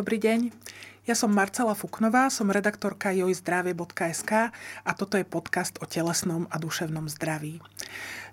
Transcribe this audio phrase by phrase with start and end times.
[0.00, 0.48] Dobrý deň.
[1.04, 4.32] Ja som Marcela Fuknová, som redaktorka jojzdravie.sk
[4.80, 7.60] a toto je podcast o telesnom a duševnom zdraví.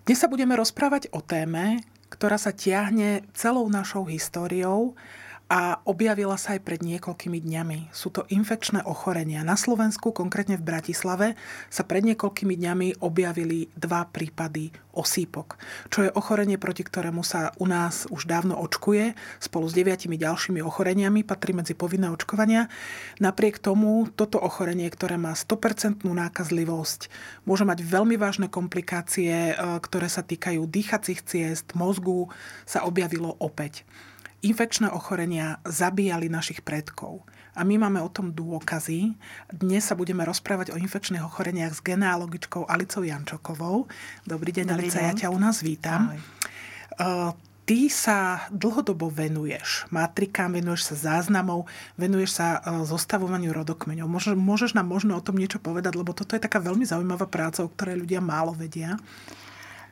[0.08, 4.96] Dnes sa budeme rozprávať o téme, ktorá sa tiahne celou našou históriou
[5.48, 7.96] a objavila sa aj pred niekoľkými dňami.
[7.96, 9.48] Sú to infekčné ochorenia.
[9.48, 11.40] Na Slovensku, konkrétne v Bratislave,
[11.72, 15.56] sa pred niekoľkými dňami objavili dva prípady osýpok,
[15.88, 20.60] čo je ochorenie, proti ktorému sa u nás už dávno očkuje, spolu s deviatimi ďalšími
[20.60, 22.68] ochoreniami, patrí medzi povinné očkovania.
[23.24, 27.08] Napriek tomu, toto ochorenie, ktoré má 100% nákazlivosť,
[27.48, 32.28] môže mať veľmi vážne komplikácie, e, ktoré sa týkajú dýchacích ciest, mozgu,
[32.66, 33.88] sa objavilo opäť
[34.48, 37.28] infekčné ochorenia zabíjali našich predkov.
[37.58, 39.18] A my máme o tom dôkazy.
[39.50, 43.90] Dnes sa budeme rozprávať o infekčných ochoreniach s genealogičkou Alicou Jančokovou.
[44.24, 45.08] Dobrý deň, Dobrý Alica, deň.
[45.10, 46.14] ja ťa u nás vítam.
[46.14, 46.20] Ahoj.
[46.98, 47.30] Uh,
[47.68, 51.66] ty sa dlhodobo venuješ matrikám, venuješ sa záznamov,
[51.98, 54.06] venuješ sa uh, zostavovaniu rodokmeňov.
[54.06, 57.66] Môžeš, môžeš nám možno o tom niečo povedať, lebo toto je taká veľmi zaujímavá práca,
[57.66, 59.02] o ktorej ľudia málo vedia.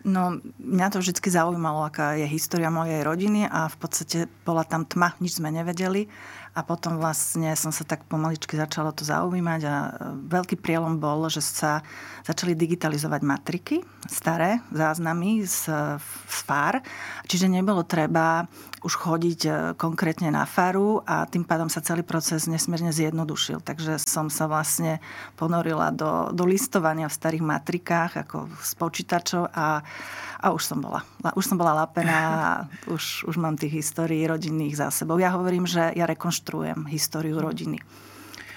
[0.06, 4.86] No, mňa to vždy zaujímalo, aká je história mojej rodiny a v podstate bola tam
[4.86, 6.06] tma, nič sme nevedeli.
[6.56, 9.90] A potom vlastne som sa tak pomaličky začala to zaujímať a e,
[10.30, 11.84] veľký prielom bol, že sa
[12.24, 16.80] začali digitalizovať matriky, staré záznamy z, z FAR.
[17.28, 18.48] Čiže nebolo treba
[18.86, 23.66] už chodiť e, konkrétne na faru a tým pádom sa celý proces nesmierne zjednodušil.
[23.66, 25.02] Takže som sa vlastne
[25.34, 29.82] ponorila do, do listovania v starých matrikách ako z počítačov a
[30.46, 31.02] a už som bola.
[31.34, 32.50] Už som bola lapená a
[32.96, 35.18] už, už mám tých histórií rodinných za sebou.
[35.18, 37.82] Ja hovorím, že ja rekonštruujem históriu rodiny.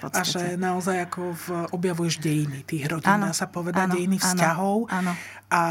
[0.05, 4.87] A že naozaj ako v, objavuješ dejiny tých rodín, dá sa povedať, ano, dejiny vzťahov
[4.87, 5.13] ano, ano.
[5.51, 5.63] a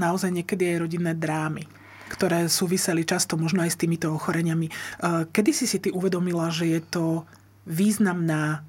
[0.00, 1.68] naozaj niekedy aj rodinné drámy
[2.06, 4.70] ktoré súviseli často možno aj s týmito ochoreniami.
[5.30, 7.04] Kedy si si ty uvedomila, že je to
[7.66, 8.62] významná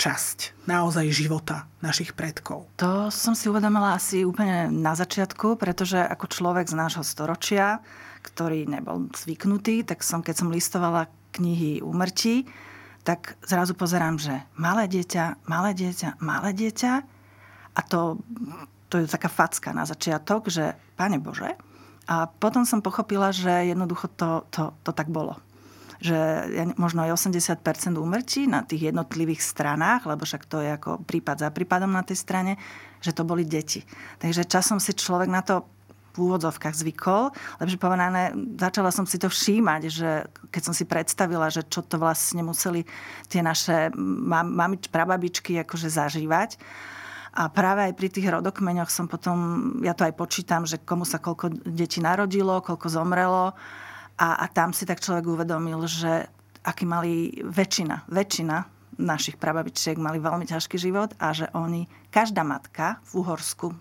[0.00, 2.64] časť naozaj života našich predkov?
[2.80, 7.84] To som si uvedomila asi úplne na začiatku, pretože ako človek z nášho storočia,
[8.24, 12.48] ktorý nebol zvyknutý, tak som, keď som listovala knihy úmrtí,
[13.04, 16.92] tak zrazu pozerám, že malé dieťa, malé dieťa, malé dieťa
[17.76, 18.20] a to,
[18.92, 21.56] to je taká facka na začiatok, že Pane Bože.
[22.10, 25.38] A potom som pochopila, že jednoducho to, to, to tak bolo
[26.00, 26.16] že
[26.80, 27.60] možno aj 80%
[28.00, 32.16] úmrtí na tých jednotlivých stranách, lebo však to je ako prípad za prípadom na tej
[32.16, 32.56] strane,
[33.04, 33.84] že to boli deti.
[34.16, 35.68] Takže časom si človek na to
[36.16, 37.30] v úvodzovkách zvykol,
[37.62, 40.10] lepšie povedané, začala som si to všímať, že
[40.50, 42.82] keď som si predstavila, že čo to vlastne museli
[43.30, 46.58] tie naše mamič, prababičky akože zažívať.
[47.30, 49.38] A práve aj pri tých rodokmeňoch som potom,
[49.86, 53.54] ja to aj počítam, že komu sa koľko detí narodilo, koľko zomrelo
[54.18, 56.26] a, a tam si tak človek uvedomil, že
[56.66, 58.56] aký mali väčšina, väčšina
[59.00, 63.72] našich prababičiek mali veľmi ťažký život a že oni, každá matka v Uhorsku,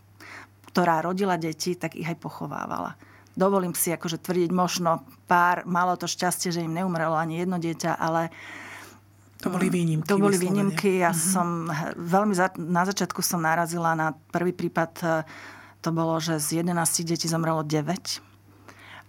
[0.72, 2.96] ktorá rodila deti, tak ich aj pochovávala.
[3.36, 8.00] Dovolím si akože tvrdiť, možno pár malo to šťastie, že im neumrelo ani jedno dieťa,
[8.00, 8.32] ale
[9.40, 10.08] to boli výnimky.
[10.12, 11.00] To boli výnimky.
[11.00, 11.32] Ja uh-huh.
[11.32, 11.48] som
[11.96, 15.24] veľmi za, na začiatku som narazila na prvý prípad,
[15.80, 16.76] to bolo, že z 11
[17.08, 18.20] detí zomrelo 9.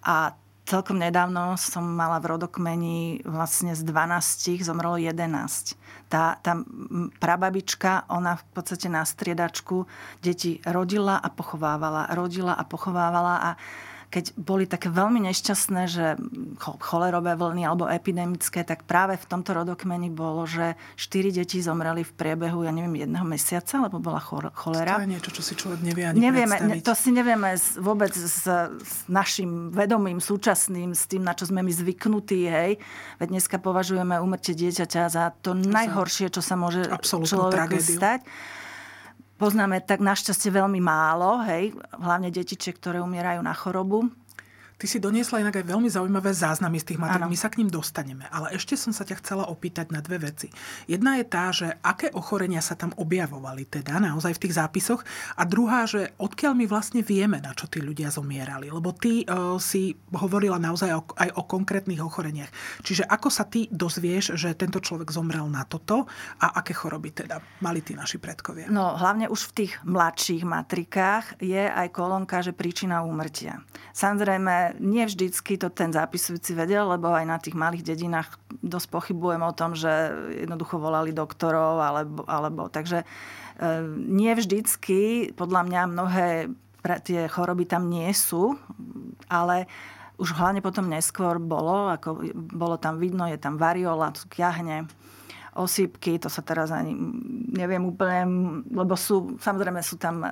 [0.06, 0.38] A
[0.70, 5.74] celkom nedávno som mala v rodokmeni vlastne z 12 zomrelo 11.
[6.06, 6.62] Tá, tá
[7.18, 9.90] prababička, ona v podstate na striedačku
[10.22, 13.50] deti rodila a pochovávala, rodila a pochovávala a
[14.10, 16.18] keď boli také veľmi nešťastné, že
[16.58, 22.12] cholerové vlny alebo epidemické, tak práve v tomto rodokmeni bolo, že štyri deti zomreli v
[22.18, 24.98] priebehu, ja neviem, jedného mesiaca, lebo bola cholera.
[24.98, 26.82] To je niečo, čo si človek nevie ani nevieme, predstaviť.
[26.82, 31.70] To si nevieme vôbec s, s našim vedomým, súčasným, s tým, na čo sme my
[31.70, 32.82] zvyknutí, hej.
[33.22, 37.94] Veď dneska považujeme umrtie dieťaťa za to, najhoršie, čo sa môže človeku tragédiu.
[37.94, 38.26] stať
[39.40, 44.12] poznáme tak našťastie veľmi málo, hej, hlavne detičie, ktoré umierajú na chorobu.
[44.80, 47.28] Ty si doniesla inak aj veľmi zaujímavé záznamy z tých matrik.
[47.28, 48.24] My sa k ním dostaneme.
[48.32, 50.48] Ale ešte som sa ťa chcela opýtať na dve veci.
[50.88, 55.04] Jedna je tá, že aké ochorenia sa tam objavovali teda naozaj v tých zápisoch.
[55.36, 58.72] A druhá, že odkiaľ my vlastne vieme, na čo tí ľudia zomierali.
[58.72, 62.48] Lebo ty uh, si hovorila naozaj o, aj o konkrétnych ochoreniach.
[62.80, 66.08] Čiže ako sa ty dozvieš, že tento človek zomrel na toto
[66.40, 68.72] a aké choroby teda mali tí naši predkovia?
[68.72, 73.60] No hlavne už v tých mladších matrikách je aj kolónka, že príčina úmrtia.
[73.92, 79.42] Samozrejme, nie vždycky to ten zápisujúci vedel, lebo aj na tých malých dedinách dosť pochybujem
[79.42, 79.90] o tom, že
[80.46, 83.06] jednoducho volali doktorov, alebo, alebo takže e,
[83.96, 86.28] nie vždycky, podľa mňa mnohé
[87.04, 88.56] tie choroby tam nie sú,
[89.28, 89.68] ale
[90.20, 94.84] už hlavne potom neskôr bolo, ako bolo tam vidno, je tam variola, kiahne,
[95.56, 96.94] osýpky, to sa teraz ani
[97.50, 98.22] neviem úplne,
[98.70, 100.22] lebo sú, samozrejme sú tam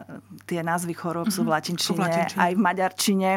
[0.47, 1.37] tie názvy chorób, mm-hmm.
[1.37, 3.31] sú v latinčine, v latinčine, aj v maďarčine.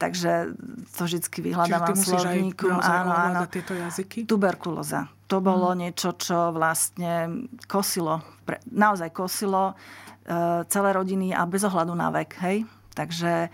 [0.00, 0.56] Takže
[0.96, 1.20] to vždy
[1.52, 2.72] vyhľadávam slovníku.
[2.72, 3.44] Áno, áno.
[3.52, 4.24] tieto jazyky?
[4.24, 5.12] Tuberkulóza.
[5.28, 5.76] To bolo mm.
[5.76, 8.24] niečo, čo vlastne kosilo,
[8.72, 9.76] naozaj kosilo
[10.24, 12.32] e, celé rodiny a bez ohľadu na vek.
[12.40, 12.64] Hej?
[12.96, 13.52] Takže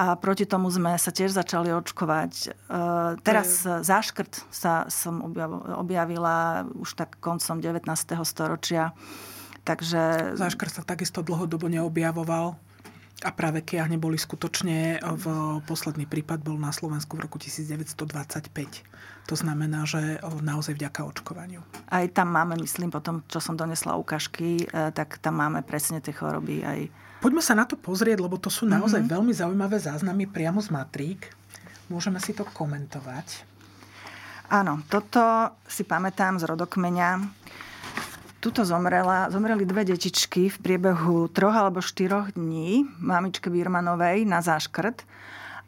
[0.00, 2.32] a proti tomu sme sa tiež začali očkovať.
[2.46, 2.48] E,
[3.26, 3.82] teraz je...
[3.82, 5.26] záškrt sa som
[5.74, 7.84] objavila už tak koncom 19.
[8.22, 8.94] storočia.
[9.66, 10.32] Takže...
[10.38, 12.69] Záškrt sa takisto dlhodobo neobjavoval.
[13.20, 15.24] A práve kiahne boli skutočne, v
[15.68, 18.00] posledný prípad bol na Slovensku v roku 1925.
[19.28, 21.60] To znamená, že naozaj vďaka očkovaniu.
[21.92, 26.16] Aj tam máme, myslím, potom, čo som donesla ukážky, e, tak tam máme presne tie
[26.16, 26.80] choroby aj
[27.20, 29.12] Poďme sa na to pozrieť, lebo to sú naozaj mm-hmm.
[29.12, 31.28] veľmi zaujímavé záznamy priamo z matrík.
[31.92, 33.44] Môžeme si to komentovať.
[34.48, 37.20] Áno, toto si pamätám z rodokmeňa.
[38.40, 45.04] Tuto zomrela, zomreli dve detičky v priebehu troch alebo štyroch dní mamičke Birmanovej na záškrt.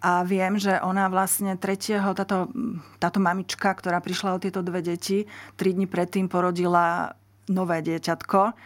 [0.03, 2.49] A viem, že ona vlastne tretieho, táto,
[2.97, 7.13] táto mamička, ktorá prišla o tieto dve deti, tri dní predtým porodila
[7.47, 8.57] nové dieťatko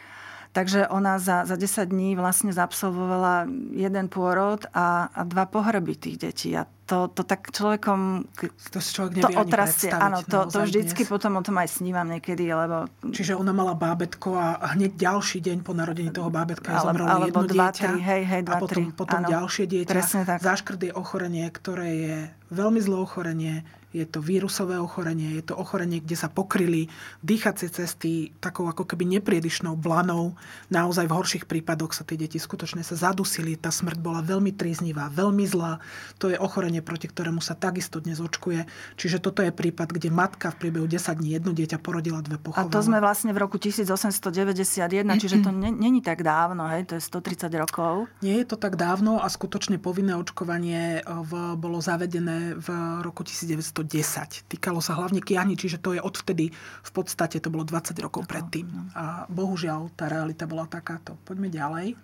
[0.57, 3.45] Takže ona za, za 10 dní vlastne zabsolvovala
[3.77, 6.57] jeden pôrod a, a dva pohreby tých detí.
[6.57, 8.25] A to, to tak človekom...
[8.73, 9.93] To si človek nevie to otrasie.
[9.93, 11.13] Áno, to, to vždycky dnes.
[11.13, 12.89] potom o tom aj snívam niekedy, lebo...
[13.05, 17.45] Čiže ona mala bábetko a hneď ďalší deň po narodení toho bábetka je zomrelo alebo
[17.45, 17.85] jedno dva, dieťa.
[17.93, 18.83] Tri, hej, hej, dva, a potom, tri.
[18.97, 19.93] potom ďalšie dieťa.
[19.93, 20.39] Presne tak.
[20.41, 22.17] Záškrt je ochorenie, ktoré je
[22.49, 23.55] veľmi zlé ochorenie
[23.97, 26.93] je to vírusové ochorenie, je to ochorenie, kde sa pokryli
[27.25, 30.37] dýchacie cesty takou ako keby nepriedišnou blanou.
[30.69, 35.09] Naozaj v horších prípadoch sa tie deti skutočne sa zadusili, tá smrť bola veľmi tríznivá,
[35.09, 35.81] veľmi zlá.
[36.21, 38.69] To je ochorenie, proti ktorému sa takisto dnes očkuje.
[39.01, 42.69] Čiže toto je prípad, kde matka v priebehu 10 dní jedno dieťa porodila dve pochovala.
[42.69, 46.85] A to sme vlastne v roku 1891, čiže to není tak dávno, hej?
[46.85, 48.13] to je 130 rokov.
[48.21, 52.69] Nie je to tak dávno a skutočne povinné očkovanie v, bolo zavedené v
[53.01, 54.51] roku 1900 10.
[54.51, 58.67] Týkalo sa hlavne kiahni, čiže to je odvtedy v podstate, to bolo 20 rokov predtým.
[58.99, 61.15] A bohužiaľ, tá realita bola takáto.
[61.23, 61.95] Poďme ďalej.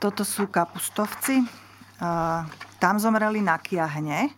[0.00, 1.44] Toto sú kapustovci.
[2.80, 4.32] Tam zomreli na kiahne.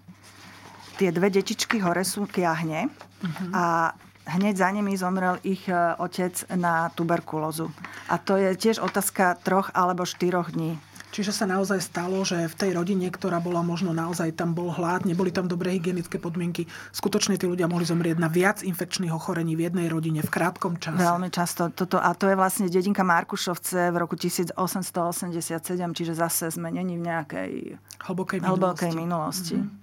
[0.99, 2.91] Tie dve detičky hore sú kiahne.
[3.23, 3.55] Uh-huh.
[3.55, 3.94] A
[4.26, 7.70] hneď za nimi zomrel ich e, otec na tuberkulózu.
[8.11, 10.79] A to je tiež otázka troch alebo štyroch dní.
[11.12, 15.05] Čiže sa naozaj stalo, že v tej rodine, ktorá bola možno naozaj tam bol hlad,
[15.05, 19.69] neboli tam dobré hygienické podmienky, skutočne tí ľudia mohli zomrieť na viac infekčných ochorení v
[19.69, 20.97] jednej rodine v krátkom čase.
[20.97, 21.69] Veľmi často.
[21.69, 24.56] Toto, a to je vlastne dedinka Markušovce v roku 1887,
[25.93, 27.76] čiže zase sme není v nejakej
[28.09, 28.56] hlbokej minulosti.
[28.56, 29.56] Hlbokej minulosti.
[29.61, 29.81] Mm-hmm.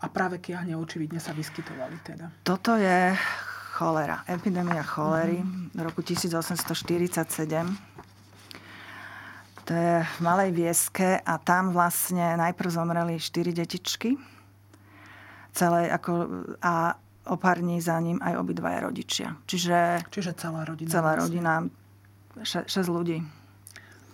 [0.00, 2.32] A práve kiahne očividne sa vyskytovali teda.
[2.40, 3.12] Toto je
[3.76, 5.76] cholera, epidémia cholery mm-hmm.
[5.76, 7.91] v roku 1847
[9.62, 14.18] to je v Malej Vieske a tam vlastne najprv zomreli štyri detičky.
[15.52, 16.12] Celé ako,
[16.64, 16.96] a
[17.28, 19.38] o pár dní za ním aj obidvaja rodičia.
[19.46, 20.90] Čiže, Čiže celá rodina.
[20.90, 21.22] Celá vlastne.
[21.22, 21.52] rodina,
[22.42, 23.18] še, šesť ľudí.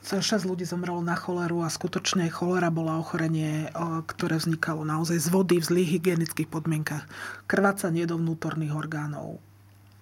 [0.08, 3.68] Šesť ľudí zomrelo na choleru a skutočne cholera bola ochorenie,
[4.08, 7.04] ktoré vznikalo naozaj z vody v zlých hygienických podmienkach.
[7.44, 9.36] Krvácanie do vnútorných orgánov.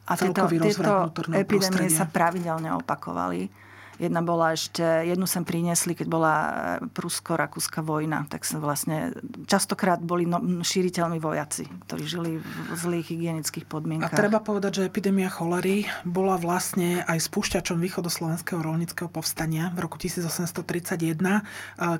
[0.06, 3.50] A tieto, tieto epidémie sa pravidelne opakovali
[3.96, 6.50] Jedna bola ešte, jednu sem priniesli, keď bola e,
[6.92, 8.28] prusko-rakúska vojna.
[8.28, 9.16] Tak sa vlastne,
[9.48, 14.12] častokrát boli no, šíriteľmi vojaci, ktorí žili v zlých hygienických podmienkach.
[14.12, 19.96] A treba povedať, že epidémia cholery bola vlastne aj spúšťačom východoslovenského rolnického povstania v roku
[19.96, 21.40] 1831, e,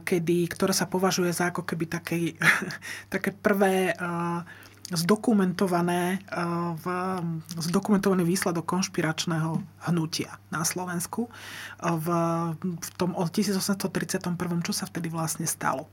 [0.04, 2.36] kedy, ktoré sa považuje za ako keby také,
[3.14, 4.04] také prvé e,
[4.92, 6.86] zdokumentované, eh, v,
[7.58, 9.58] zdokumentovaný výsledok konšpiračného
[9.90, 12.06] hnutia na Slovensku eh, v,
[12.62, 15.90] v tom od 1831, čo sa vtedy vlastne stalo.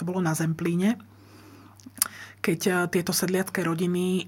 [0.00, 0.96] To bolo na Zemplíne,
[2.40, 4.24] keď eh, tieto sedliacké rodiny,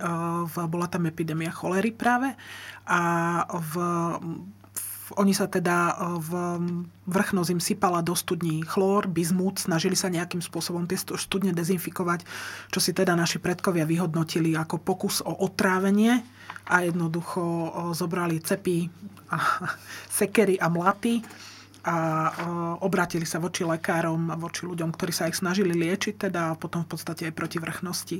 [0.52, 2.36] bola tam epidémia cholery práve
[2.84, 3.00] a
[3.48, 3.72] v,
[5.14, 6.30] oni sa teda e, v
[7.06, 12.26] vrchno zim sypala do studní chlór, bizmut, snažili sa nejakým spôsobom tie studne dezinfikovať,
[12.74, 16.18] čo si teda naši predkovia vyhodnotili ako pokus o otrávenie
[16.66, 18.90] a jednoducho e, zobrali cepy
[19.30, 19.38] a
[20.18, 21.22] sekery a mlaty
[21.86, 22.30] a e,
[22.82, 26.82] obrátili sa voči lekárom a voči ľuďom, ktorí sa ich snažili liečiť teda a potom
[26.82, 28.18] v podstate aj proti vrchnosti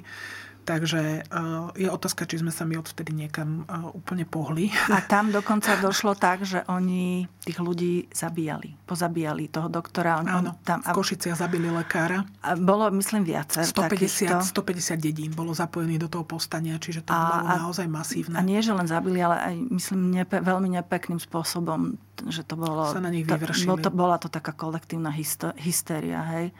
[0.67, 4.75] Takže uh, je otázka, či sme sa my odvtedy niekam uh, úplne pohli.
[4.91, 8.75] A tam dokonca došlo tak, že oni tých ľudí zabíjali.
[8.83, 10.19] Pozabíjali toho doktora.
[10.19, 12.27] On, Áno, tam, v Košiciach zabili lekára.
[12.43, 17.19] A bolo, myslím, viacer 150, 150 dedín bolo zapojených do toho povstania, čiže to a,
[17.23, 18.35] bolo a, naozaj masívne.
[18.35, 21.95] A nie, že len zabili, ale aj, myslím, nepe, veľmi nepekným spôsobom,
[22.27, 22.91] že to bolo...
[22.91, 23.79] Sa na nich vyvršili.
[23.87, 25.15] To, bola to taká kolektívna
[25.55, 26.51] hystéria, hej.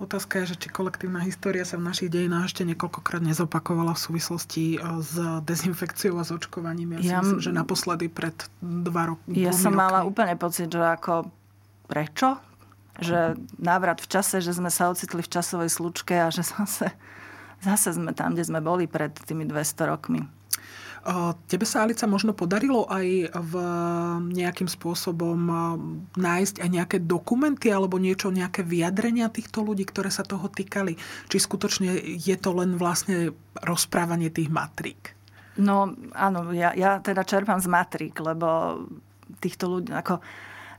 [0.00, 4.64] Otázka je, že či kolektívna história sa v našich dejinách ešte niekoľkokrát nezopakovala v súvislosti
[4.74, 5.12] e, s
[5.44, 6.96] dezinfekciou a s očkovaním.
[6.96, 8.32] Ja, ja myslím, že naposledy pred
[8.64, 9.36] dva roky.
[9.36, 9.84] Ja som roky.
[9.84, 11.28] mala úplne pocit, že ako
[11.84, 12.40] prečo?
[12.96, 16.96] Že návrat v čase, že sme sa ocitli v časovej slučke a že zase,
[17.60, 20.24] zase sme tam, kde sme boli pred tými 200 rokmi.
[21.48, 23.54] Tebe sa, Alica, možno podarilo aj v
[24.36, 25.38] nejakým spôsobom
[26.12, 31.00] nájsť aj nejaké dokumenty alebo niečo, nejaké vyjadrenia týchto ľudí, ktoré sa toho týkali?
[31.32, 33.32] Či skutočne je to len vlastne
[33.64, 35.16] rozprávanie tých matrík?
[35.56, 38.80] No áno, ja, ja teda čerpám z matrík, lebo
[39.40, 40.20] týchto ľudí, ako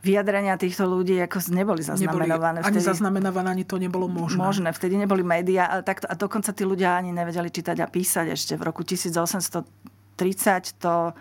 [0.01, 2.61] vyjadrenia týchto ľudí ako neboli zaznamenované.
[2.61, 4.41] Neboli, ani zaznamenované, ani to nebolo možné.
[4.41, 8.33] Možné, vtedy neboli médiá, ale takto, a dokonca tí ľudia ani nevedeli čítať a písať
[8.33, 11.17] ešte v roku 1800 30 to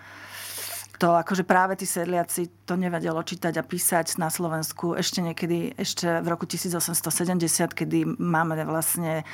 [1.01, 4.93] to akože práve tí sedliaci to nevedelo čítať a písať na Slovensku.
[4.93, 7.41] Ešte niekedy, ešte v roku 1870,
[7.73, 9.25] kedy máme vlastne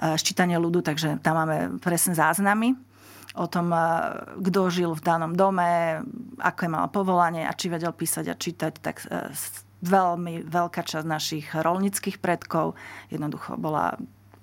[0.00, 2.72] e, ščítanie ľudu, takže tam máme presne záznamy
[3.36, 3.80] o tom, e,
[4.40, 6.00] kto žil v danom dome,
[6.40, 9.28] aké mal povolanie a či vedel písať a čítať, tak e,
[9.84, 12.72] veľmi veľká časť našich rolnických predkov
[13.12, 14.00] jednoducho bola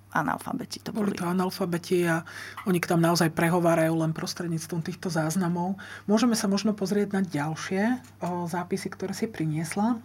[0.10, 1.14] analfabeti to boli.
[1.14, 2.26] Boli to analfabeti a
[2.66, 5.78] oni k tam naozaj prehovárajú len prostredníctvom týchto záznamov.
[6.10, 10.02] Môžeme sa možno pozrieť na ďalšie o, zápisy, ktoré si priniesla.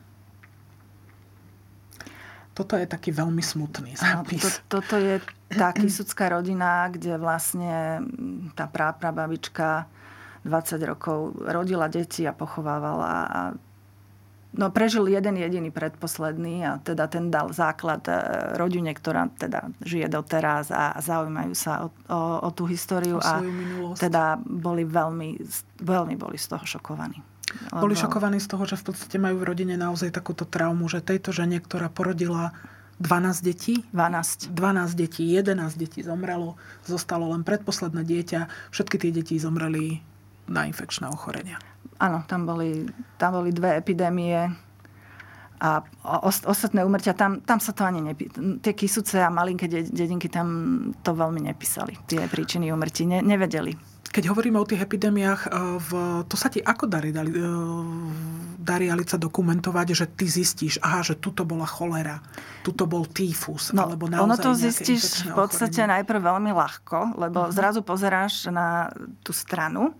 [2.54, 4.62] Toto je taký veľmi smutný zápis.
[4.70, 5.18] To, toto je
[5.50, 8.06] tá kisucká rodina, kde vlastne
[8.54, 9.90] tá práprababička
[10.46, 13.40] 20 rokov rodila deti a pochovávala a
[14.54, 18.14] No prežil jeden jediný predposledný a teda ten dal základ e,
[18.54, 23.42] rodine, ktorá teda žije doteraz a zaujímajú sa o, o, o tú históriu o a
[23.99, 25.42] teda boli veľmi,
[25.82, 27.18] veľmi boli z toho šokovaní.
[27.75, 27.90] Lebo...
[27.90, 31.34] Boli šokovaní z toho, že v podstate majú v rodine naozaj takúto traumu, že tejto
[31.34, 32.54] žene, ktorá porodila
[33.02, 33.82] 12 detí?
[33.90, 34.54] 12.
[34.54, 36.54] 12 detí, 11 detí zomrelo,
[36.87, 39.99] zostalo len predposledné dieťa, všetky tie deti zomreli
[40.46, 41.58] na infekčné ochorenia.
[41.98, 42.86] Áno, tam boli,
[43.16, 44.50] tam boli dve epidémie
[45.64, 48.28] a os, ostatné umrtia, tam, tam sa to ani nepí...
[48.60, 50.48] Tie kysuce a malinké dedinky tam
[51.00, 51.96] to veľmi nepísali.
[52.04, 53.72] Tie príčiny umrtí ne, nevedeli.
[54.14, 55.48] Keď hovoríme o tých epidémiách, e,
[55.80, 55.90] v,
[56.28, 57.50] to sa ti ako darí, darí, e,
[58.60, 62.20] darí Alica dokumentovať, že ty zistíš, aha, že tuto bola cholera,
[62.62, 65.94] tuto bol týfus, no, alebo naozaj Ono to zistíš v podstate ochorenie.
[65.98, 67.54] najprv veľmi ľahko, lebo uh-huh.
[67.56, 68.92] zrazu pozeráš na
[69.26, 69.96] tú stranu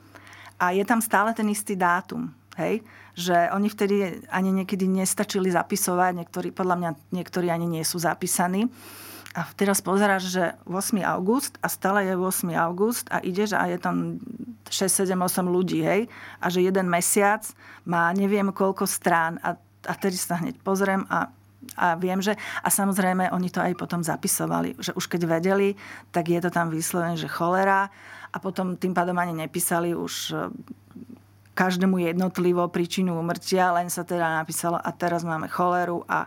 [0.59, 2.31] a je tam stále ten istý dátum.
[2.55, 2.87] Hej?
[3.19, 3.95] Že oni vtedy
[4.31, 8.71] ani niekedy nestačili zapisovať, niektorí, podľa mňa niektorí ani nie sú zapísaní.
[9.35, 11.03] A teraz pozeráš, že 8.
[11.03, 12.55] august a stále je 8.
[12.55, 14.23] august a ideš a je tam
[14.71, 16.07] 6, 7, 8 ľudí, hej?
[16.39, 17.43] A že jeden mesiac
[17.83, 19.59] má neviem koľko strán a,
[19.91, 21.35] a tedy sa hneď pozriem a
[21.77, 22.37] a viem, že...
[22.63, 25.75] A samozrejme, oni to aj potom zapisovali, že už keď vedeli,
[26.15, 27.89] tak je to tam vyslovené, že cholera
[28.35, 30.51] a potom tým pádom ani nepísali už e,
[31.55, 36.27] každému jednotlivo príčinu umrtia, len sa teda napísalo a teraz máme choleru a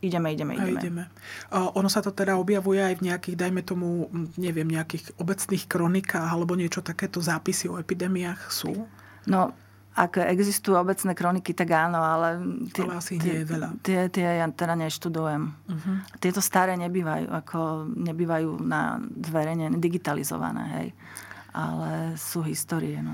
[0.00, 0.78] ideme, ideme, ideme.
[0.78, 1.04] A ideme.
[1.52, 4.10] ono sa to teda objavuje aj v nejakých, dajme tomu,
[4.40, 8.88] neviem, nejakých obecných kronikách alebo niečo takéto zápisy o epidémiách sú?
[9.28, 9.54] No,
[9.92, 12.40] ak existujú obecné kroniky, tak áno, ale...
[12.72, 13.68] Tie, ale asi nie je veľa.
[13.84, 15.42] Tie, tie ja teda neštudujem.
[15.52, 15.96] Uh-huh.
[16.16, 20.88] Tieto staré nebývajú, ako nebývajú na zverejne digitalizované, hej
[21.52, 22.98] ale sú histórie.
[23.04, 23.12] No.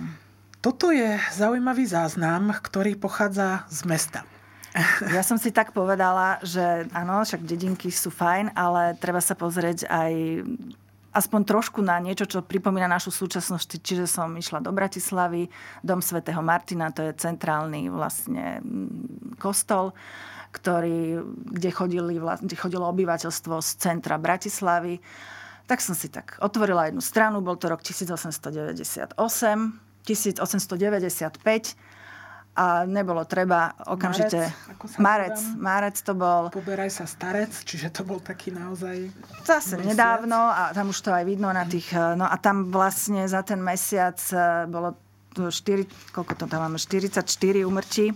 [0.63, 4.21] Toto je zaujímavý záznam, ktorý pochádza z mesta.
[5.11, 9.89] Ja som si tak povedala, že áno, však dedinky sú fajn, ale treba sa pozrieť
[9.91, 10.13] aj
[11.13, 13.81] aspoň trošku na niečo, čo pripomína našu súčasnosť.
[13.81, 15.49] Čiže som išla do Bratislavy,
[15.81, 19.97] dom svätého Martina, to je centrálny vlastne mm, kostol,
[20.53, 25.01] ktorý, kde, chodili, kde chodilo obyvateľstvo z centra Bratislavy
[25.69, 31.77] tak som si tak otvorila jednu stranu, bol to rok 1898, 1895
[32.59, 34.51] a nebolo treba okamžite...
[34.99, 36.51] Marec, marec, to bol...
[36.51, 39.15] Poberaj sa starec, čiže to bol taký naozaj...
[39.47, 39.95] Zase mesiac.
[39.95, 41.95] nedávno a tam už to aj vidno na tých...
[41.95, 44.99] No a tam vlastne za ten mesiac eh, bolo
[45.39, 47.23] 4, koľko to tam máme, 44
[47.63, 48.11] umrtí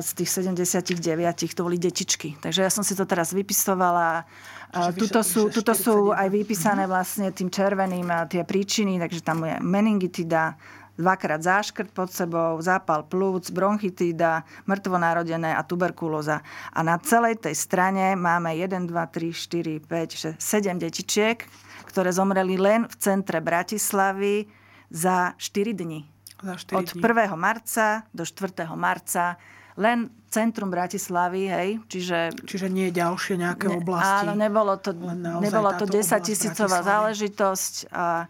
[0.00, 1.02] z tých 79
[1.54, 2.38] to boli detičky.
[2.38, 4.22] Takže ja som si to teraz vypisovala.
[4.94, 6.90] Tuto sú, tuto sú aj vypísané mhm.
[6.90, 10.54] vlastne tým červeným tie príčiny, takže tam je meningitida,
[10.96, 16.40] dvakrát záškrt pod sebou, zápal plúc, bronchitída, mŕtvonarodené a tuberkulóza.
[16.72, 21.44] A na celej tej strane máme 1, 2, 3, 4, 5, 6, 7 detičiek,
[21.88, 24.48] ktoré zomreli len v centre Bratislavy
[24.88, 26.00] za 4 dni.
[26.40, 27.32] Za 4 Od 1.
[27.36, 28.68] marca do 4.
[28.76, 29.36] marca
[29.76, 32.32] len centrum Bratislavy, hej, čiže...
[32.48, 34.24] Čiže nie ďalšie nejaké oblasti.
[34.24, 34.96] Áno, nebolo to,
[35.40, 38.24] nebolo to 10 tisícová záležitosť a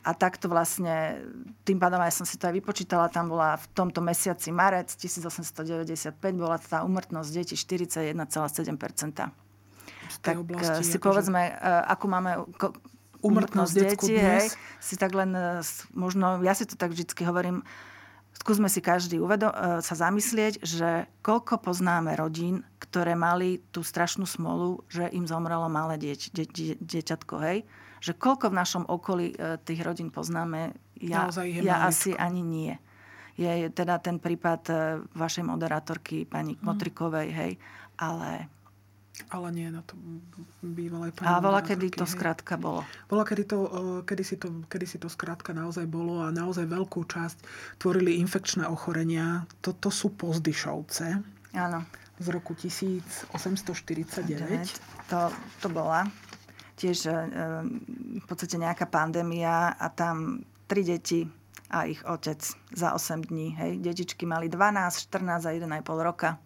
[0.00, 1.20] a takto vlastne,
[1.68, 6.16] tým pádom aj som si to aj vypočítala, tam bola v tomto mesiaci marec 1895,
[6.32, 8.16] bola tá umrtnosť detí 41,7%.
[10.24, 11.04] Tak oblasti, si akože...
[11.04, 11.52] povedzme, e,
[11.92, 12.30] ako máme
[13.20, 14.48] umrtnosť detí, hej,
[14.80, 15.60] si tak len e,
[15.92, 17.60] možno, ja si to tak vždy hovorím,
[18.40, 24.24] skúsme si každý uvedo- e, sa zamyslieť, že koľko poznáme rodín, ktoré mali tú strašnú
[24.24, 27.68] smolu, že im zomrelo malé dieť, dieť, dieťatko, hej?
[28.00, 31.28] Že koľko v našom okolí e, tých rodín poznáme, ja,
[31.60, 32.72] ja asi ani nie.
[33.36, 34.74] Je teda ten prípad e,
[35.12, 36.64] vašej moderátorky, pani hmm.
[36.64, 37.52] Motrikovej, hej,
[38.00, 38.48] ale...
[39.28, 40.00] Ale nie, na to
[40.64, 42.88] bývalé pani A bola, kedy to skrátka bolo.
[43.04, 46.64] Bola, kedy, to, e, kedy, si to, kedy si to skrátka naozaj bolo a naozaj
[46.64, 47.36] veľkú časť
[47.76, 49.44] tvorili infekčné ochorenia.
[49.60, 51.20] Toto sú pozdyšovce.
[51.52, 51.84] Áno.
[52.16, 53.28] Z roku 1849.
[55.12, 56.08] To, to bola
[56.80, 57.12] tiež e,
[58.16, 61.28] v podstate nejaká pandémia a tam tri deti
[61.70, 62.40] a ich otec
[62.72, 63.54] za 8 dní.
[63.60, 63.72] Hej.
[63.84, 65.68] Detičky mali 12, 14 a 1,5
[66.00, 66.40] roka.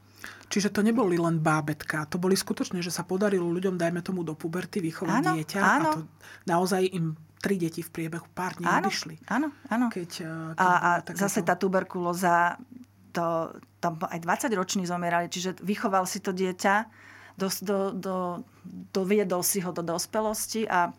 [0.49, 4.33] Čiže to neboli len bábetka, to boli skutočne, že sa podarilo ľuďom, dajme tomu do
[4.33, 5.69] puberty, vychovať áno, dieťa áno.
[5.69, 6.01] a to
[6.49, 7.13] naozaj im
[7.45, 9.21] tri deti v priebehu pár dní áno, odišli.
[9.29, 9.93] Áno, áno.
[9.93, 10.11] Keď,
[10.57, 12.57] keď a a zase tá tuberkulóza,
[13.13, 13.53] to,
[13.85, 16.75] tam aj 20 roční zomierali, čiže vychoval si to dieťa,
[17.35, 18.17] do, do, do,
[18.95, 20.91] doviedol si ho do dospelosti a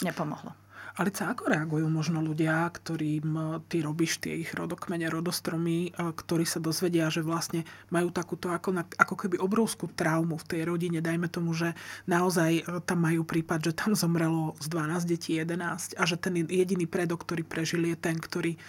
[0.00, 0.56] nepomohlo.
[0.92, 7.08] Alica, ako reagujú možno ľudia, ktorým ty robíš tie ich rodokmene, rodostromy, ktorí sa dozvedia,
[7.08, 11.00] že vlastne majú takúto ako, ako keby obrovskú traumu v tej rodine.
[11.00, 11.72] Dajme tomu, že
[12.04, 16.44] naozaj e, tam majú prípad, že tam zomrelo z 12 detí 11 a že ten
[16.44, 18.60] jediný predok, ktorý prežil, je ten, ktorý,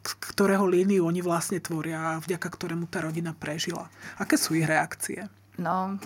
[0.00, 3.92] ktorého líniu oni vlastne tvoria a vďaka ktorému tá rodina prežila.
[4.16, 5.28] Aké sú ich reakcie?
[5.58, 5.98] No,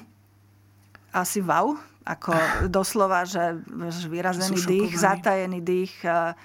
[1.13, 2.33] asi wow, ako
[2.77, 3.61] doslova, že,
[3.93, 6.37] že vyrazený dých, zatajený dých a,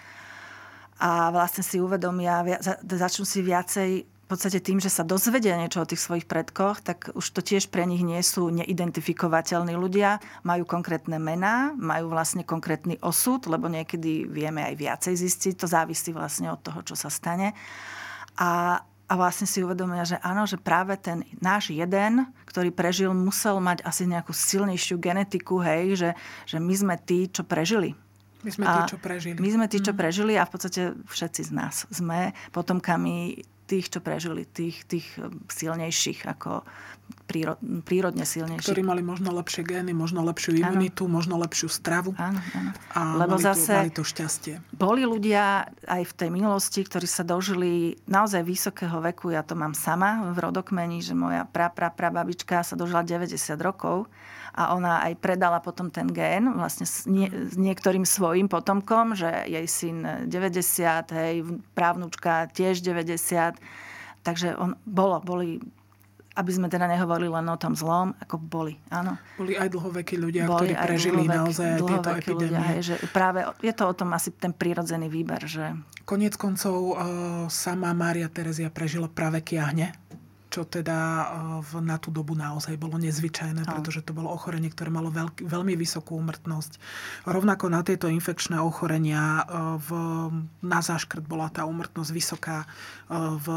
[1.00, 2.44] a vlastne si uvedomia,
[2.84, 3.90] začnú si viacej
[4.24, 7.68] v podstate tým, že sa dozvedia niečo o tých svojich predkoch, tak už to tiež
[7.68, 10.24] pre nich nie sú neidentifikovateľní ľudia.
[10.48, 15.54] Majú konkrétne mená, majú vlastne konkrétny osud, lebo niekedy vieme aj viacej zistiť.
[15.60, 17.52] To závisí vlastne od toho, čo sa stane.
[18.40, 18.80] A,
[19.14, 23.86] a vlastne si uvedomia, že áno, že práve ten náš jeden, ktorý prežil, musel mať
[23.86, 26.10] asi nejakú silnejšiu genetiku, hej, že,
[26.50, 27.94] že my sme tí, čo prežili.
[28.42, 29.38] My sme tí, čo prežili.
[29.38, 30.00] My sme tí, čo mhm.
[30.02, 35.06] prežili a v podstate všetci z nás sme potomkami tých, čo prežili, tých, tých
[35.46, 36.66] silnejších ako
[37.84, 38.62] prírodne silnejší.
[38.62, 41.14] Ktorí mali možno lepšie gény, možno lepšiu imunitu, ano.
[41.18, 42.14] možno lepšiu stravu.
[42.20, 42.70] Áno, áno.
[42.94, 44.54] A Lebo mali zase to, mali to šťastie.
[44.76, 49.34] Boli ľudia aj v tej minulosti, ktorí sa dožili naozaj vysokého veku.
[49.34, 53.34] Ja to mám sama v rodokmeni, že moja pra, pra, pra babička sa dožila 90
[53.58, 54.06] rokov
[54.54, 59.50] a ona aj predala potom ten gén vlastne s, nie, s niektorým svojim potomkom, že
[59.50, 61.42] jej syn 90, hej,
[61.74, 63.58] právnučka tiež 90.
[64.24, 65.58] Takže on, bolo, boli
[66.34, 69.22] aby sme teda nehovorili len o tom zlom, ako boli, áno.
[69.38, 72.58] Boli aj dlhovekí ľudia, boli ktorí prežili dlhovek, naozaj tieto epidémie.
[72.58, 75.46] Ľudia, hej, že práve je to o tom asi ten prírodzený výber.
[75.46, 75.78] Že...
[76.10, 76.96] Konec koncov uh,
[77.54, 79.94] sama Mária Terezia prežila práve kiahne
[80.54, 80.98] čo teda
[81.66, 85.74] eh, na tú dobu naozaj bolo nezvyčajné, pretože to bolo ochorenie, ktoré malo veľký, veľmi
[85.74, 86.78] vysokú úmrtnosť.
[87.26, 89.46] Rovnako na tieto infekčné ochorenia eh,
[89.82, 89.90] v,
[90.62, 92.70] na záškrt bola tá úmrtnosť vysoká
[93.10, 93.48] v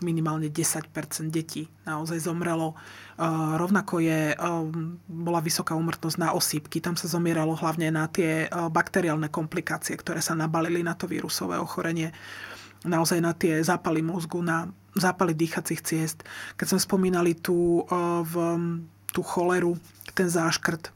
[0.00, 0.90] minimálne 10
[1.28, 2.74] detí naozaj zomrelo.
[3.56, 4.34] Rovnako je,
[5.06, 6.80] bola vysoká úmrtnosť na osýpky.
[6.80, 12.12] Tam sa zomieralo hlavne na tie bakteriálne komplikácie, ktoré sa nabalili na to vírusové ochorenie
[12.84, 16.24] naozaj na tie zápaly mozgu, na zápaly dýchacích ciest.
[16.56, 17.84] Keď sme spomínali e,
[18.24, 18.34] v,
[19.12, 19.76] tú choleru,
[20.16, 20.90] ten záškrt,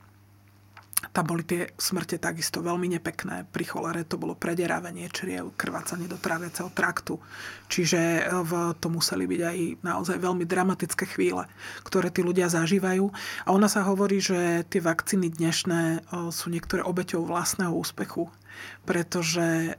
[1.10, 3.44] tam boli tie smrte takisto veľmi nepekné.
[3.50, 7.20] Pri cholere to bolo prederávanie čriev, krvácanie do tráviaceho traktu.
[7.68, 11.44] Čiže e, v, to museli byť aj naozaj veľmi dramatické chvíle,
[11.84, 13.10] ktoré tí ľudia zažívajú.
[13.44, 15.98] A ona sa hovorí, že tie vakcíny dnešné e,
[16.30, 18.30] sú niektoré obeťou vlastného úspechu,
[18.86, 19.74] pretože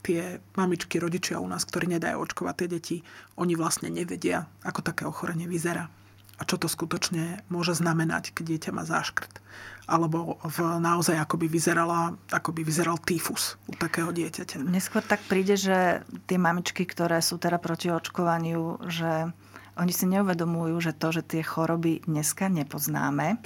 [0.00, 2.96] tie mamičky, rodičia u nás, ktorí nedajú očkovať tie deti,
[3.36, 5.92] oni vlastne nevedia, ako také ochorenie vyzerá
[6.40, 9.44] a čo to skutočne môže znamenať, keď dieťa má záškrt.
[9.84, 14.64] Alebo v, naozaj ako by, vyzerala, ako by vyzeral týfus u takého dieťaťa.
[14.64, 19.28] Neskôr tak príde, že tie mamičky, ktoré sú teda proti očkovaniu, že
[19.76, 23.36] oni si neuvedomujú, že to, že tie choroby dneska nepoznáme,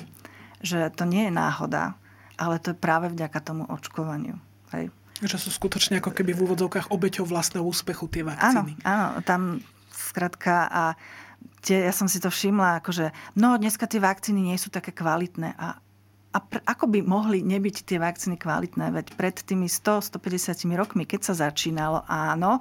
[0.63, 1.99] že to nie je náhoda,
[2.39, 4.39] ale to je práve vďaka tomu očkovaniu.
[4.71, 4.95] Hej.
[5.19, 8.79] Že sú skutočne ako keby v úvodzovkách obeťou vlastného úspechu tie vakcíny.
[8.87, 9.43] Áno, áno tam
[9.95, 10.85] skratka a
[11.65, 15.57] tie, ja som si to všimla, akože no dneska tie vakcíny nie sú také kvalitné
[15.57, 15.81] a
[16.35, 18.91] a pr- ako by mohli nebyť tie vakcíny kvalitné?
[18.91, 22.59] Veď pred tými 100-150 rokmi, keď sa začínalo, áno,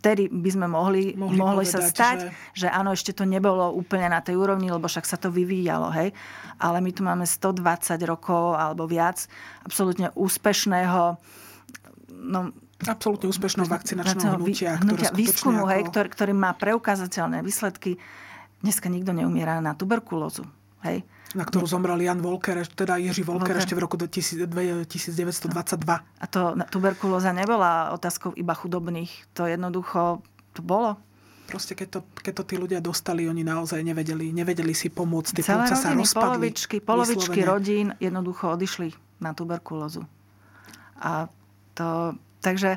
[0.00, 2.18] vtedy by sme mohli, mohli, mohli povedať, sa stať,
[2.56, 2.64] že...
[2.64, 6.16] že áno, ešte to nebolo úplne na tej úrovni, lebo však sa to vyvíjalo, hej.
[6.56, 7.60] Ale my tu máme 120
[8.08, 9.28] rokov alebo viac
[9.60, 11.20] absolútne úspešného
[12.14, 12.54] no,
[12.86, 15.72] absolútne úspešného vakcinačného hnutia, hnutia ktoré výskumu, ako...
[15.72, 17.96] hej, ktorý, ktorý má preukázateľné výsledky.
[18.64, 20.48] Dneska nikto neumiera na tuberkulózu.
[20.84, 21.04] Hej.
[21.34, 23.64] Na ktorú zomrel Jan Volker, teda Jiří Volker, Volker.
[23.64, 24.86] ešte v roku 1922.
[25.90, 29.10] A to tuberkulóza nebola otázkou iba chudobných.
[29.34, 30.22] To jednoducho
[30.54, 30.94] to bolo.
[31.44, 35.36] Proste keď to, keď to tí ľudia dostali, oni naozaj nevedeli, nevedeli si pomôcť.
[35.36, 40.08] Tie Celé rodiny, sa rozpadli, polovičky, polovičky rodín jednoducho odišli na tuberkulózu.
[41.02, 41.28] A
[41.76, 42.76] to Takže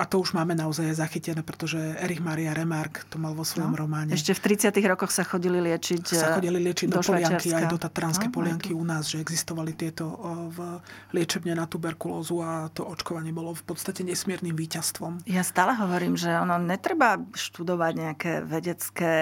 [0.00, 3.84] a to už máme naozaj zachytené, pretože Erich Maria Remark to mal vo svojom no,
[3.84, 4.16] románe.
[4.16, 7.76] Ešte v 30 rokoch sa chodili liečiť Sa chodili liečiť do, do Polianky, aj do
[7.76, 10.16] Tatranskej no, Polianky u nás, že existovali tieto
[10.48, 10.80] v
[11.12, 15.28] liečebne na tuberkulózu a to očkovanie bolo v podstate nesmiernym víťazstvom.
[15.28, 19.12] Ja stále hovorím, že ono netreba študovať nejaké vedecké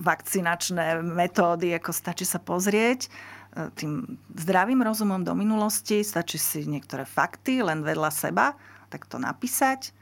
[0.00, 7.04] vakcinačné metódy, ako stačí sa pozrieť e, tým zdravým rozumom do minulosti, stačí si niektoré
[7.04, 8.56] fakty len vedľa seba
[8.92, 9.96] tak to napísať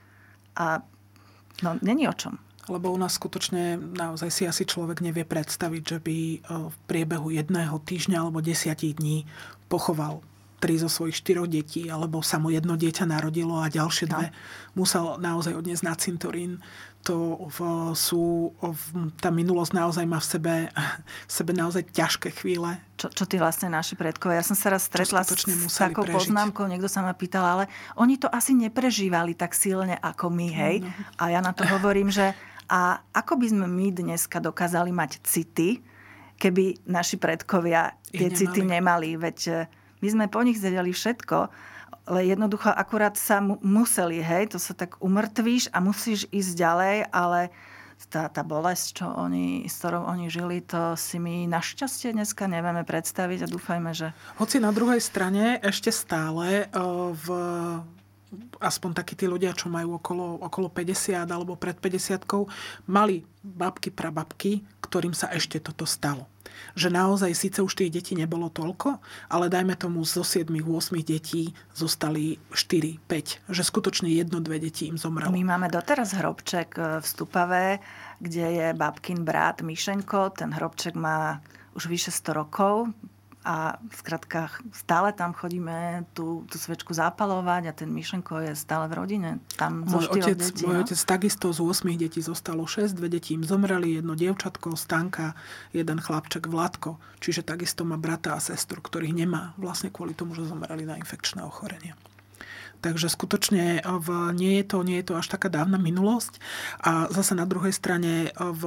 [0.59, 0.83] a
[1.63, 2.35] no, není o čom.
[2.67, 6.39] Lebo u nás skutočne naozaj si asi človek nevie predstaviť, že by e,
[6.71, 9.27] v priebehu jedného týždňa alebo desiatich dní
[9.71, 10.23] pochoval
[10.61, 14.37] tri zo svojich štyroch detí, alebo sa mu jedno dieťa narodilo a ďalšie dve no.
[14.77, 16.61] musel naozaj odniesť na cintorín.
[17.09, 17.59] To v,
[17.97, 20.55] sú, v, tá minulosť naozaj má v sebe,
[21.25, 22.77] v sebe naozaj ťažké chvíle.
[23.01, 24.45] Čo, čo tí vlastne naši predkovia?
[24.45, 25.33] Ja som sa raz stretla s
[25.81, 26.29] takou prežiť.
[26.29, 27.65] poznámkou, niekto sa ma pýtal, ale
[27.97, 30.85] oni to asi neprežívali tak silne ako my, hej?
[30.85, 30.93] No.
[31.17, 32.37] A ja na to hovorím, že
[32.69, 35.81] a ako by sme my dneska dokázali mať city,
[36.37, 38.37] keby naši predkovia tie nemali.
[38.37, 39.09] city nemali?
[39.17, 39.67] Veď
[40.01, 41.39] my sme po nich zvedeli všetko,
[42.11, 46.97] ale jednoducho akurát sa mu- museli, hej, to sa tak umrtvíš a musíš ísť ďalej,
[47.13, 47.53] ale
[48.09, 52.81] tá, tá bolesť, čo oni, s ktorou oni žili, to si my našťastie dneska nevieme
[52.81, 54.17] predstaviť a dúfajme, že...
[54.41, 56.73] Hoci na druhej strane ešte stále
[57.13, 57.27] v
[58.63, 62.27] aspoň takí tí ľudia, čo majú okolo, okolo 50 alebo pred 50
[62.87, 66.31] mali babky, prababky, ktorým sa ešte toto stalo
[66.75, 69.01] že naozaj síce už tých detí nebolo toľko,
[69.33, 70.61] ale dajme tomu zo 7-8
[71.03, 73.49] detí zostali 4-5.
[73.51, 75.33] Že skutočne jedno, dve deti im zomrelo.
[75.33, 77.67] My máme doteraz hrobček e, v Stupavé,
[78.21, 80.35] kde je babkin brat Mišenko.
[80.37, 81.41] Ten hrobček má
[81.75, 82.91] už vyše 100 rokov
[83.41, 88.95] a skratka stále tam chodíme tú, tú svečku zapalovať a ten Myšenko je stále v
[89.01, 89.31] rodine.
[89.57, 90.85] Tam môj otec, detí, môj no?
[90.85, 95.33] otec takisto z 8 detí zostalo 6, dve deti im zomreli, jedno dievčatko, Stanka,
[95.73, 97.01] jeden chlapček Vladko.
[97.21, 101.41] Čiže takisto má brata a sestru, ktorých nemá vlastne kvôli tomu, že zomreli na infekčné
[101.41, 101.97] ochorenie.
[102.81, 106.41] Takže skutočne v, nie, je to, nie je to až taká dávna minulosť.
[106.81, 108.63] A zase na druhej strane v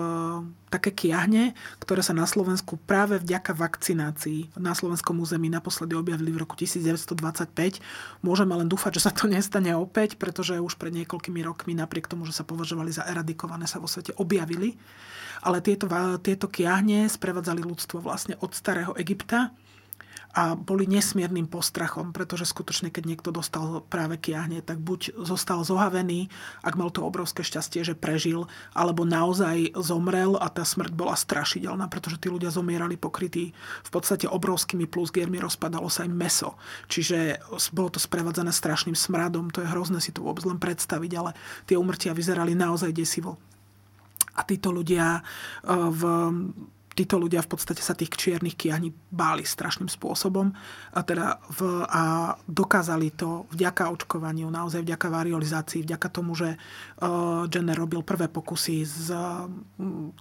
[0.69, 6.41] také kiahne, ktoré sa na Slovensku práve vďaka vakcinácii na slovenskom území naposledy objavili v
[6.41, 7.81] roku 1925.
[8.25, 12.25] Môžeme len dúfať, že sa to nestane opäť, pretože už pred niekoľkými rokmi, napriek tomu,
[12.25, 14.77] že sa považovali za eradikované, sa vo svete objavili.
[15.45, 15.85] Ale tieto,
[16.21, 19.53] tieto kiahne sprevádzali ľudstvo vlastne od starého Egypta
[20.33, 26.33] a boli nesmiernym postrachom, pretože skutočne, keď niekto dostal práve kiahne, tak buď zostal zohavený,
[26.65, 31.85] ak mal to obrovské šťastie, že prežil, alebo naozaj zomrel a tá smrť bola strašidelná,
[31.85, 33.53] pretože tí ľudia zomierali pokrytí
[33.85, 36.57] v podstate obrovskými plusgiermi, rozpadalo sa im meso.
[36.89, 37.37] Čiže
[37.69, 41.37] bolo to sprevádzané strašným smradom, to je hrozné si to vôbec len predstaviť, ale
[41.69, 43.37] tie umrtia vyzerali naozaj desivo.
[44.33, 45.21] A títo ľudia eh,
[45.69, 46.01] v
[46.93, 50.53] títo ľudia v podstate sa tých čiernych kiahní báli strašným spôsobom.
[50.93, 57.49] A, teda v, a dokázali to vďaka očkovaniu, naozaj vďaka variolizácii, vďaka tomu, že uh,
[57.49, 59.49] Jenner robil prvé pokusy s, uh,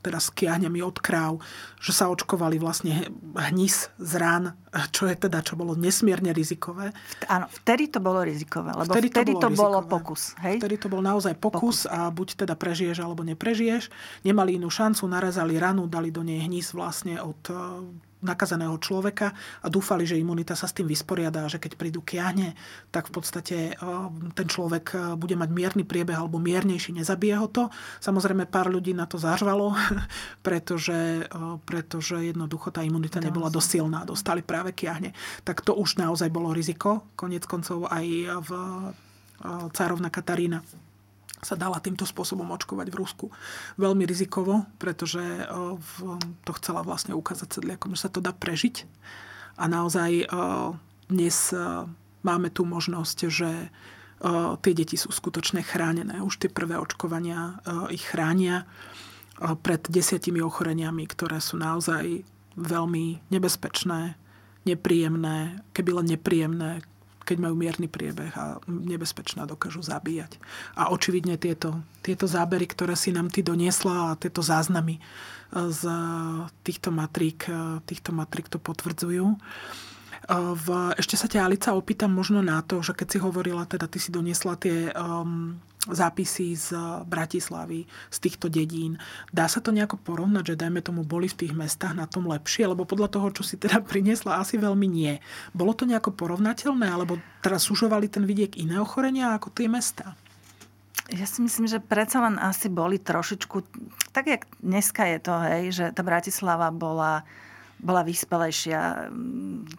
[0.00, 1.40] teda s kiahňami od kráv,
[1.78, 6.96] že sa očkovali vlastne hnis z rán, čo je teda, čo bolo nesmierne rizikové.
[7.28, 10.32] Áno, vtedy to bolo rizikové, lebo vtedy, vtedy to, bolo, to bolo pokus.
[10.40, 10.64] Hej?
[10.64, 13.92] Vtedy to bol naozaj pokus, pokus a buď teda prežiješ alebo neprežiješ.
[14.24, 17.40] Nemali inú šancu, narazali ranu, dali do nej hnis vlastne od
[18.22, 22.54] nakazaného človeka a dúfali, že imunita sa s tým vysporiada, že keď prídu kiahne,
[22.94, 23.86] tak v podstate e,
[24.32, 27.68] ten človek e, bude mať mierny priebeh alebo miernejší, nezabije ho to.
[27.98, 29.74] Samozrejme pár ľudí na to zažvalo,
[30.46, 31.26] pretože,
[31.66, 35.12] pretože jednoducho tá imunita nebola dosilná, dostali práve kiahne.
[35.42, 38.06] Tak to už naozaj bolo riziko, konec koncov aj
[38.46, 38.50] v
[39.74, 40.62] cárovna Katarína
[41.42, 43.26] sa dala týmto spôsobom očkovať v Rusku.
[43.74, 45.22] Veľmi rizikovo, pretože
[46.46, 48.86] to chcela vlastne ukázať sedliakom, že sa to dá prežiť.
[49.58, 50.30] A naozaj
[51.10, 51.36] dnes
[52.22, 53.50] máme tu možnosť, že
[54.62, 56.22] tie deti sú skutočne chránené.
[56.22, 57.58] Už tie prvé očkovania
[57.90, 58.70] ich chránia
[59.66, 62.22] pred desiatimi ochoreniami, ktoré sú naozaj
[62.54, 64.14] veľmi nebezpečné,
[64.62, 66.86] nepríjemné, keby len nepríjemné,
[67.22, 70.38] keď majú mierny priebeh a nebezpečná dokážu zabíjať.
[70.74, 75.00] A očividne tieto, tieto zábery, ktoré si nám ty doniesla a tieto záznamy e,
[75.70, 75.82] z
[76.66, 79.38] týchto matrík, e, týchto matrík to potvrdzujú.
[80.22, 83.90] E, v, ešte sa ťa Alica opýtam možno na to, že keď si hovorila, teda
[83.90, 85.58] ty si doniesla tie um,
[85.90, 86.78] zápisy z
[87.10, 89.02] Bratislavy, z týchto dedín.
[89.34, 92.70] Dá sa to nejako porovnať, že dajme tomu boli v tých mestách na tom lepšie?
[92.70, 95.18] Lebo podľa toho, čo si teda priniesla, asi veľmi nie.
[95.50, 96.86] Bolo to nejako porovnateľné?
[96.86, 100.14] Alebo teraz sužovali ten vidiek iné ochorenia ako tie mesta?
[101.10, 103.56] Ja si myslím, že predsa len asi boli trošičku,
[104.14, 107.26] tak jak dneska je to, hej, že tá Bratislava bola
[107.82, 109.10] bola vyspelejšia.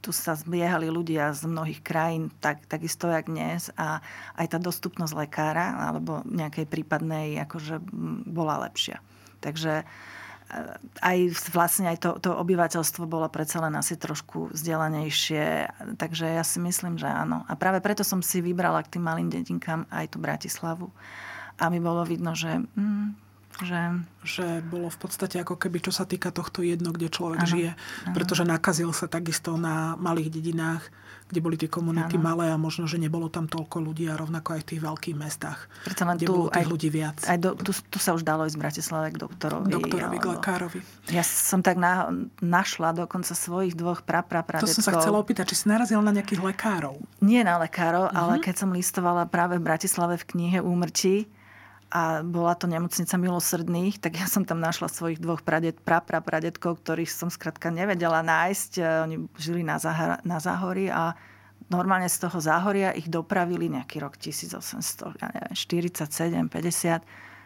[0.04, 3.72] Tu sa zbiehali ľudia z mnohých krajín, tak, takisto jak dnes.
[3.80, 4.04] A
[4.36, 7.80] aj tá dostupnosť lekára alebo nejakej prípadnej akože
[8.28, 9.00] bola lepšia.
[9.40, 11.18] Takže eh, aj
[11.56, 15.72] vlastne aj to, to obyvateľstvo bolo predsa len asi trošku vzdelanejšie.
[15.96, 17.48] Takže ja si myslím, že áno.
[17.48, 20.92] A práve preto som si vybrala k tým malým dedinkám aj tú Bratislavu.
[21.56, 23.16] Aby bolo vidno, že hm,
[23.62, 24.02] že...
[24.26, 27.72] že bolo v podstate ako keby, čo sa týka tohto jedno, kde človek ano, žije.
[27.78, 28.14] Ano.
[28.18, 30.90] Pretože nakazil sa takisto na malých dedinách,
[31.34, 32.26] kde boli tie komunity ano.
[32.26, 35.60] malé a možno, že nebolo tam toľko ľudí a rovnako aj v tých veľkých mestách,
[35.82, 37.18] Preto kde tu, bolo tých aj, ľudí viac.
[37.26, 39.72] Aj do, tu, tu sa už dalo ísť z Bratislave k doktorovi.
[39.72, 40.80] Doktorovi, k lekárovi.
[41.10, 45.18] Ja som tak na, našla dokonca svojich dvoch pra, pra, pra To som sa chcela
[45.18, 47.02] opýtať, či si narazila na nejakých lekárov.
[47.24, 48.20] Nie na lekárov, uh-huh.
[48.20, 51.26] ale keď som listovala práve v Bratislave v knihe Úmrtí,
[51.94, 56.26] a bola to nemocnica milosrdných, tak ja som tam našla svojich dvoch pradet, pra, pra,
[56.26, 58.72] pradetkov, ktorých som skrátka nevedela nájsť.
[58.82, 61.14] E, oni žili na, Zahra, na Záhori a
[61.70, 65.54] normálne z toho Záhoria ich dopravili nejaký rok 1847, 50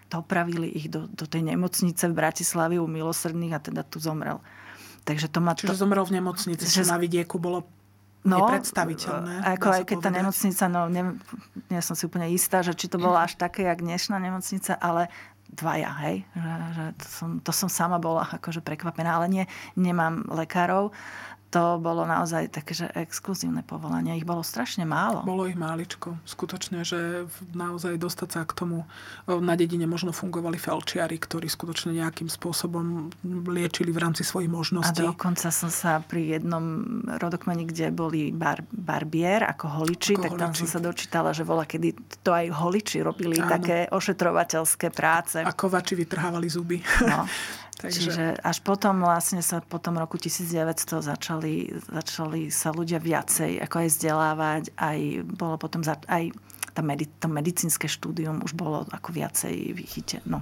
[0.08, 4.40] dopravili ich do, do tej nemocnice v Bratislavi u milosrdných a teda tu zomrel.
[5.04, 5.68] Takže to ma to...
[5.68, 7.68] Čiže zomrel v nemocnici, že na vidieku bolo
[8.26, 9.46] no, nepredstaviteľné.
[9.58, 10.06] Ako aj keď povedať.
[10.06, 11.04] tá nemocnica, no ne,
[11.84, 15.12] som si úplne istá, že či to bolo až také, jak dnešná nemocnica, ale
[15.48, 16.28] dvaja, hej.
[16.36, 19.44] Že, že to, som, to som sama bola akože prekvapená, ale nie,
[19.80, 20.92] nemám lekárov
[21.58, 24.14] to bolo naozaj také, že exkluzívne povolanie.
[24.14, 25.26] Ich bolo strašne málo.
[25.26, 26.22] Bolo ich máličko.
[26.22, 27.26] Skutočne, že
[27.58, 28.86] naozaj dostať sa k tomu.
[29.26, 33.10] Na dedine možno fungovali felčiari, ktorí skutočne nejakým spôsobom
[33.50, 35.02] liečili v rámci svojich možností.
[35.02, 36.86] A dokonca som sa pri jednom
[37.18, 40.44] rodokmeni, kde boli bar, barbier ako holiči, ako tak holiči.
[40.46, 43.50] tam som sa dočítala, že bola, kedy to aj holiči robili Áno.
[43.50, 45.42] také ošetrovateľské práce.
[45.42, 46.78] A kovači vytrhávali zuby.
[47.02, 47.26] No.
[47.78, 48.10] Takže...
[48.10, 53.76] Čiže až potom vlastne sa po tom roku 1900 začali, začali sa ľudia viacej ako
[53.86, 55.00] aj vzdelávať, aj
[55.38, 56.34] bolo potom za, aj
[56.74, 60.42] tá medi, to medicínske štúdium už bolo ako viacej vychytené, no,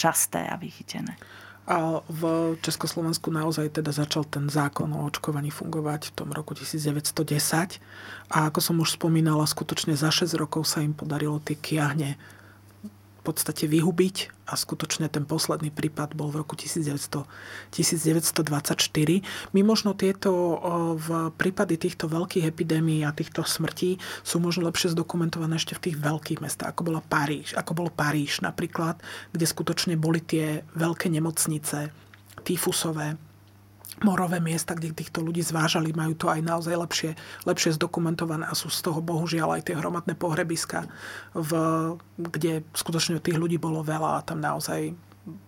[0.00, 1.20] časté a vychytené.
[1.64, 7.80] A v Československu naozaj teda začal ten zákon o očkovaní fungovať v tom roku 1910.
[8.28, 12.20] A ako som už spomínala, skutočne za 6 rokov sa im podarilo tie kiahne
[13.24, 17.24] podstate vyhubiť a skutočne ten posledný prípad bol v roku 1900,
[17.72, 19.56] 1924.
[19.56, 20.30] My možno tieto
[21.00, 25.96] v prípady týchto veľkých epidémií a týchto smrtí sú možno lepšie zdokumentované ešte v tých
[25.96, 29.00] veľkých mestách, ako bola Paríž, ako bol Paríž napríklad,
[29.32, 31.88] kde skutočne boli tie veľké nemocnice,
[32.44, 33.16] tyfusové,
[34.04, 37.10] morové miesta, kde týchto ľudí zvážali, majú to aj naozaj lepšie,
[37.48, 40.84] lepšie zdokumentované a sú z toho bohužiaľ aj tie hromadné pohrebiska,
[41.32, 41.50] v,
[42.20, 44.92] kde skutočne tých ľudí bolo veľa a tam naozaj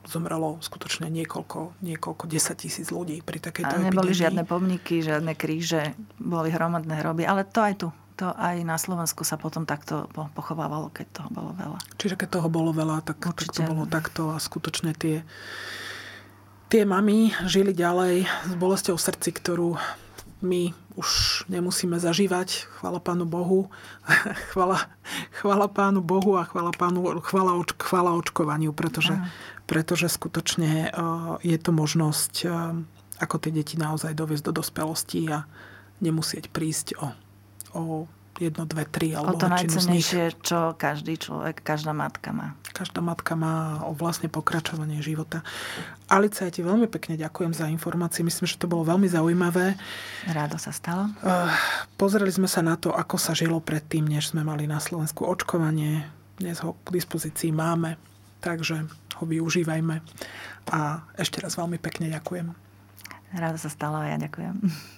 [0.08, 4.22] zomrelo skutočne niekoľko, niekoľko desať tisíc ľudí pri takejto A neboli epidémii.
[4.24, 7.88] žiadne pomníky, žiadne kríže, boli hromadné hroby, ale to aj tu.
[8.16, 11.76] To aj na Slovensku sa potom takto pochovávalo, keď toho bolo veľa.
[12.00, 15.20] Čiže keď toho bolo veľa, tak, tak to bolo takto a skutočne tie,
[16.68, 19.78] tie mamy žili ďalej s bolestou srdci, ktorú
[20.44, 21.08] my už
[21.52, 22.68] nemusíme zažívať.
[22.80, 23.68] Chvala Pánu Bohu.
[24.52, 24.88] chvala,
[25.36, 29.16] chvala Pánu Bohu a chvala, pánu, chvala, oč, chvala očkovaniu, pretože,
[29.68, 32.72] pretože skutočne uh, je to možnosť uh,
[33.20, 35.48] ako tie deti naozaj doviesť do dospelosti a
[36.04, 37.06] nemusieť prísť o,
[37.72, 37.82] o
[38.38, 42.56] jedno, dve, tri alebo O to najcennejšie, čo každý človek, každá matka má.
[42.76, 45.40] Každá matka má o vlastne pokračovanie života.
[46.06, 48.22] Alice, ja ti veľmi pekne ďakujem za informácie.
[48.22, 49.74] Myslím, že to bolo veľmi zaujímavé.
[50.30, 51.10] Rádo sa stalo.
[51.24, 51.50] Uh,
[51.98, 56.06] pozreli sme sa na to, ako sa žilo predtým, než sme mali na Slovensku očkovanie.
[56.36, 57.96] Dnes ho k dispozícii máme,
[58.44, 60.04] takže ho využívajme.
[60.70, 62.52] A ešte raz veľmi pekne ďakujem.
[63.34, 64.94] Rádo sa stalo a ja ďakujem.